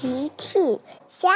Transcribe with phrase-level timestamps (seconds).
[0.00, 0.58] 奇趣
[1.08, 1.28] 虾，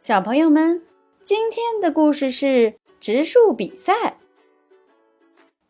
[0.00, 0.82] 小朋友们，
[1.22, 4.16] 今天的故事是植树比赛。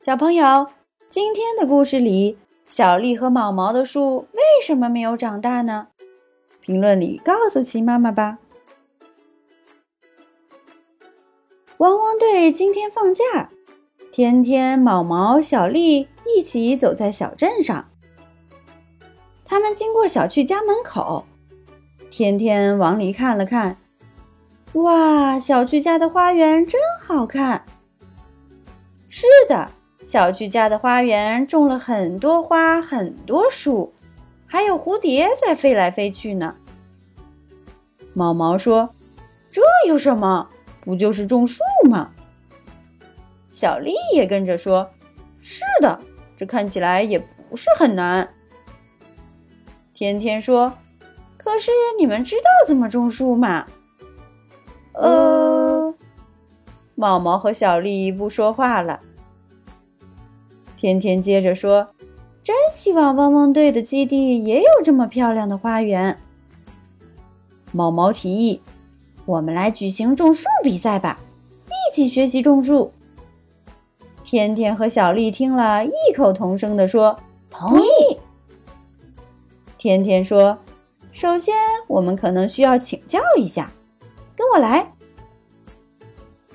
[0.00, 0.68] 小朋友，
[1.08, 5.88] 今天的故事里，小丽和毛毛的树为什么没有长大呢？
[6.60, 8.38] 评论里告诉奇妈妈吧。
[11.78, 13.50] 汪汪队今天放假，
[14.12, 17.90] 天天、毛毛、小丽一起走在小镇上。
[19.54, 21.24] 他们经过小区家门口，
[22.10, 23.76] 天天往里看了看，
[24.72, 27.64] 哇，小区家的花园真好看。
[29.08, 29.70] 是的，
[30.04, 33.94] 小区家的花园种了很多花，很多树，
[34.44, 36.56] 还有蝴蝶在飞来飞去呢。
[38.12, 38.92] 毛毛说
[39.52, 40.48] ：“这有什么？
[40.80, 42.10] 不就是种树吗？”
[43.52, 44.90] 小丽也跟着说
[45.40, 46.00] ：“是的，
[46.36, 48.28] 这看起来也不是很难。”
[49.94, 50.72] 天天说
[51.38, 53.64] ：“可是你们知道怎么种树吗？”
[54.92, 55.94] 呃，
[56.96, 59.00] 毛毛和小丽不说话了。
[60.76, 61.88] 天天接着说
[62.42, 66.18] ：“真希望汪汪队的基地也有这么漂亮的花园。”
[67.70, 68.60] 毛毛提议
[69.26, 71.20] ：“我们来举行种树比赛吧，
[71.66, 72.92] 一起学习种树。”
[74.24, 78.18] 天天和小丽听了，异口同声地说：“同意。”
[79.84, 80.56] 天天说
[81.12, 81.54] ：“首先，
[81.88, 83.70] 我们可能需要请教一下，
[84.34, 84.94] 跟我来。”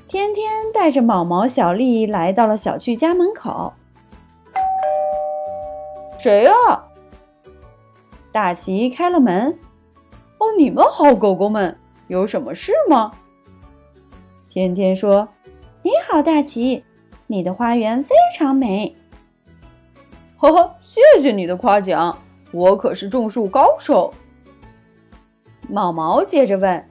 [0.09, 3.71] 天天带着毛毛、小丽来到了小趣家门口。
[6.17, 6.51] 谁呀？
[8.31, 9.59] 大奇开了门。
[10.39, 11.77] 哦，你们好，狗狗们，
[12.07, 13.11] 有什么事吗？
[14.49, 15.29] 天天说
[15.83, 16.83] ：“你好，大奇，
[17.27, 18.95] 你的花园非常美。”
[20.37, 22.17] 呵呵，谢谢你的夸奖。
[22.51, 24.13] 我可是种树高手。
[25.67, 26.89] 毛毛接着问：“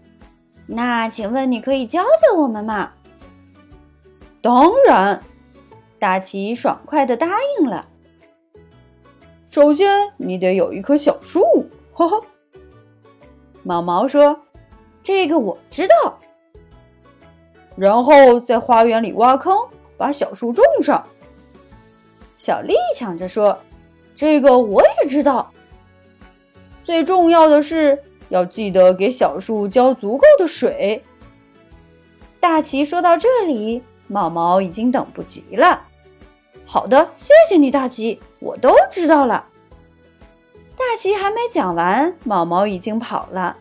[0.66, 2.92] 那请问你可以教教我们吗？”
[4.40, 5.20] 当然，
[5.98, 7.26] 大奇爽快的答
[7.58, 7.88] 应了。
[9.48, 11.42] 首先，你得有一棵小树，
[11.92, 12.22] 呵呵。
[13.64, 14.38] 毛毛说
[15.02, 16.18] ：“这个我知道。”
[17.74, 19.56] 然后在花园里挖坑，
[19.96, 21.04] 把小树种上。
[22.36, 23.58] 小丽抢着说。
[24.18, 25.52] 这个我也知道。
[26.82, 27.96] 最重要的是
[28.30, 31.04] 要记得给小树浇足够的水。
[32.40, 35.82] 大奇说到这里，毛毛已经等不及了。
[36.66, 39.46] 好的，谢谢你，大奇，我都知道了。
[40.74, 43.56] 大奇还没讲完，毛毛已经跑了。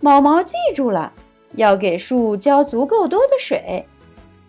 [0.00, 1.12] 毛毛记住了，
[1.54, 3.86] 要给树浇足够多的水，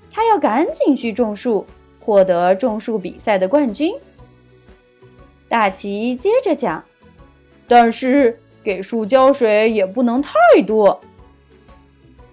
[0.09, 1.67] 他要赶紧去种树，
[1.99, 3.93] 获得种树比赛的冠军。
[5.47, 6.83] 大奇接着讲
[7.67, 10.31] ：“但是给树浇水也不能太
[10.65, 11.01] 多。”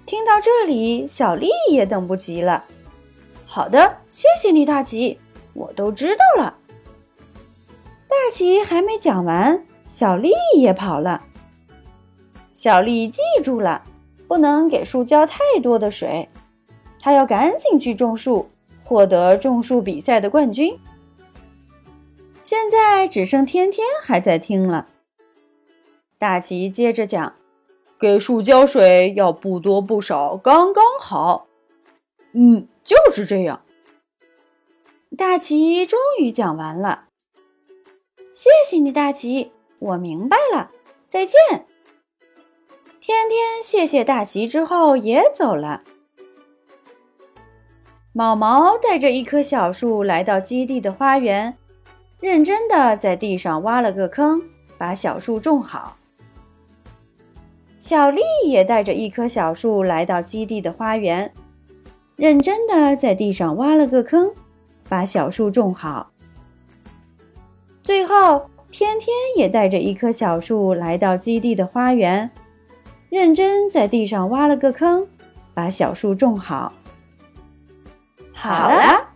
[0.06, 2.64] 听到这里，小丽也等不及了。
[3.46, 5.18] “好的，谢谢你，大奇，
[5.52, 6.56] 我都知道了。”
[8.08, 11.22] 大奇还没讲完，小丽也跑了。
[12.52, 13.82] 小丽记住了，
[14.28, 16.28] 不能给树浇太多的水，
[17.00, 18.48] 她要赶紧去种树，
[18.84, 20.78] 获得种树比赛的冠军。
[22.42, 24.88] 现在只剩天天还在听了。
[26.18, 27.36] 大奇接着讲
[27.98, 31.46] ：“给树浇水要不多不少，刚刚好。”
[32.34, 33.62] 嗯，就是这样。
[35.16, 37.04] 大奇终于讲完了。
[38.34, 40.72] 谢谢你，大奇，我明白了。
[41.08, 41.38] 再见。
[43.00, 45.82] 天天谢谢大奇之后也走了。
[48.12, 51.56] 毛毛带着一棵小树来到基地的花园。
[52.22, 54.40] 认真的在地上挖了个坑，
[54.78, 55.96] 把小树种好。
[57.80, 61.32] 小丽也带着一棵小树来到基地的花园，
[62.14, 64.32] 认真的在地上挖了个坑，
[64.88, 66.12] 把小树种好。
[67.82, 72.30] 最后，天天也带着一棵小树来到基地的花园，
[73.10, 75.04] 认真在地上挖了个坑，
[75.52, 76.72] 把小树种好。
[78.32, 79.08] 好了。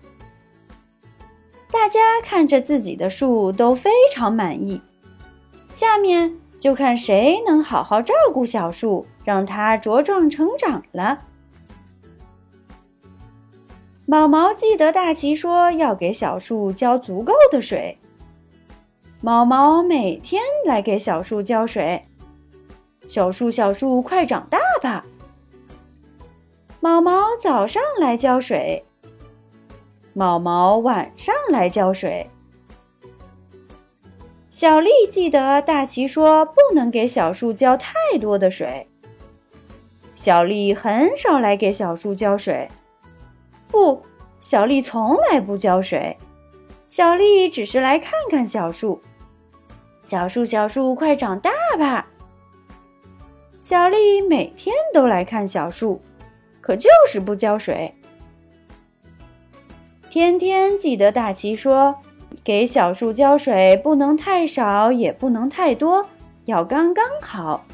[1.76, 4.80] 大家看着自己的树都非常满意，
[5.72, 11.20] 下面就看谁能好好照顾小树，让它茁壮成长了。
[14.06, 17.98] 毛毛记得大奇说要给小树浇足够的水，
[19.20, 22.06] 毛毛每天来给小树浇水。
[23.06, 25.04] 小树，小树，快长大吧！
[26.80, 28.84] 毛毛早上来浇水。
[30.18, 32.30] 毛毛晚上来浇水。
[34.48, 38.88] 小丽记得大奇说不能给小树浇太多的水。
[40.14, 42.66] 小丽很少来给小树浇水。
[43.68, 44.02] 不，
[44.40, 46.16] 小丽从来不浇水。
[46.88, 49.02] 小丽只是来看看小树。
[50.02, 52.06] 小树，小树，快长大吧！
[53.60, 56.00] 小丽每天都来看小树，
[56.62, 57.94] 可就是不浇水。
[60.16, 61.94] 天天记得大奇说。
[62.42, 66.06] 给小树浇水不能太少，也不能太多，
[66.46, 67.66] 要刚刚好。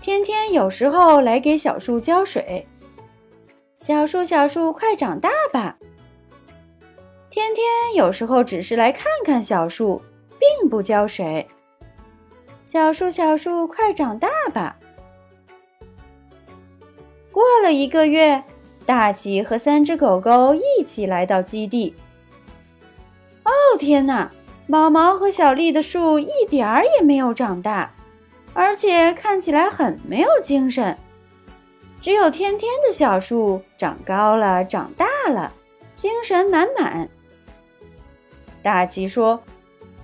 [0.00, 2.64] 天天有时候来给小树浇水。
[3.74, 5.76] 小树，小树，快长大吧！
[7.28, 7.64] 天天
[7.96, 10.00] 有时候只是来看看小树，
[10.38, 11.44] 并不浇水。
[12.66, 14.76] 小树，小树，快长大吧！
[17.32, 18.44] 过了一个月，
[18.86, 21.94] 大奇和三只狗狗一起来到基地。
[23.44, 24.30] 哦天哪！
[24.66, 27.92] 毛毛和小丽的树一点儿也没有长大，
[28.54, 30.96] 而且看起来很没有精神。
[32.00, 35.52] 只有天天的小树长高了，长大了，
[35.94, 37.10] 精神满满。
[38.62, 39.42] 大奇说：“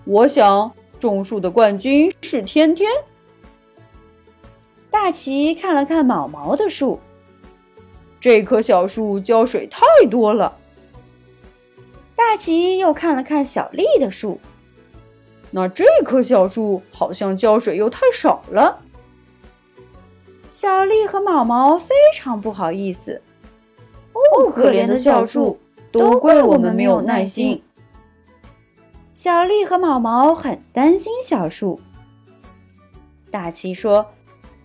[0.05, 2.91] 我想种树的冠军是天天。”
[4.91, 7.01] 大奇看了看毛毛的树，
[8.21, 9.81] 这棵小树浇水太
[10.11, 10.59] 多了。
[12.15, 14.39] 大奇又看了看小丽的树，
[15.51, 18.81] 那这棵小树好像浇水又太少了。
[20.51, 23.23] 小丽和毛毛非常不好意思。
[24.13, 25.59] 哦，可怜的小树，
[25.91, 27.63] 都怪我们没有耐心。
[29.15, 31.81] 小丽和毛毛很担心小树。
[33.31, 34.07] 大奇说：“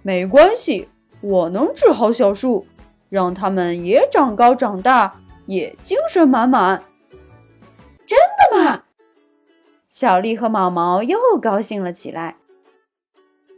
[0.03, 0.89] 没关系，
[1.21, 2.65] 我能治好小树，
[3.15, 5.15] 让他们也长高长大，
[5.45, 6.83] 也精神满满。”
[8.05, 8.19] 真
[8.51, 8.83] 的吗？
[9.87, 12.35] 小丽和毛毛又高兴了起来。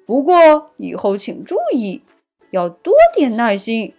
[0.05, 2.03] 不过以后请注意，
[2.51, 3.95] 要多点耐心，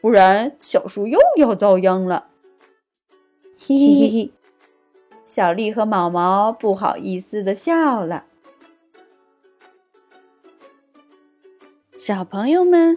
[0.00, 2.28] 不然小树又要遭殃了。
[3.58, 4.32] 嘿嘿嘿 嘿，
[5.26, 8.24] 小丽和毛毛不好意思的笑了。
[11.94, 12.96] 小朋友们，